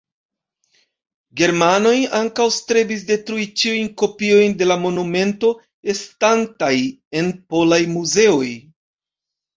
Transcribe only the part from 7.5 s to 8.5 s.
polaj muzeoj.